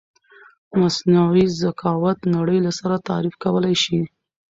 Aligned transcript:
مثنوعې 0.81 1.45
زکاوت 1.61 2.19
نړی 2.35 2.57
له 2.65 2.71
سره 2.79 2.95
تعریف 3.09 3.35
کولای 3.43 3.75
شې 3.83 4.01